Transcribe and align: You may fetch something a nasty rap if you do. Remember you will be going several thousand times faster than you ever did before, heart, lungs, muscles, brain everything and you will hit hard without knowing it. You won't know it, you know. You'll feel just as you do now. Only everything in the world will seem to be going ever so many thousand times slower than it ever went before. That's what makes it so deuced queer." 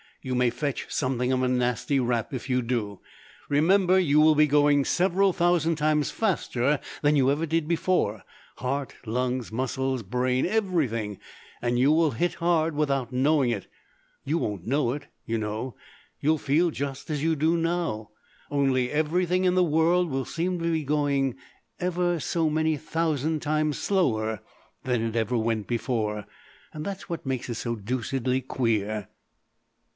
You 0.23 0.33
may 0.35 0.51
fetch 0.51 0.85
something 0.89 1.31
a 1.31 1.37
nasty 1.47 1.99
rap 1.99 2.31
if 2.33 2.49
you 2.49 2.61
do. 2.61 2.99
Remember 3.49 3.99
you 3.99 4.19
will 4.19 4.33
be 4.35 4.45
going 4.45 4.85
several 4.85 5.31
thousand 5.33 5.77
times 5.77 6.09
faster 6.11 6.79
than 7.01 7.15
you 7.15 7.31
ever 7.31 7.47
did 7.47 7.67
before, 7.67 8.23
heart, 8.57 8.95
lungs, 9.05 9.51
muscles, 9.51 10.01
brain 10.01 10.45
everything 10.45 11.19
and 11.59 11.77
you 11.79 11.91
will 11.91 12.11
hit 12.11 12.35
hard 12.35 12.75
without 12.75 13.11
knowing 13.11 13.49
it. 13.49 13.67
You 14.23 14.39
won't 14.39 14.65
know 14.65 14.91
it, 14.93 15.07
you 15.25 15.37
know. 15.39 15.75
You'll 16.19 16.37
feel 16.39 16.69
just 16.69 17.09
as 17.09 17.23
you 17.23 17.35
do 17.35 17.57
now. 17.57 18.09
Only 18.49 18.91
everything 18.91 19.45
in 19.45 19.55
the 19.55 19.63
world 19.63 20.09
will 20.09 20.25
seem 20.25 20.59
to 20.59 20.71
be 20.71 20.83
going 20.83 21.35
ever 21.79 22.19
so 22.19 22.47
many 22.49 22.75
thousand 22.75 23.41
times 23.41 23.79
slower 23.79 24.41
than 24.83 25.03
it 25.03 25.15
ever 25.15 25.37
went 25.37 25.65
before. 25.67 26.25
That's 26.73 27.09
what 27.09 27.25
makes 27.25 27.49
it 27.49 27.55
so 27.55 27.75
deuced 27.75 28.23
queer." 28.47 29.07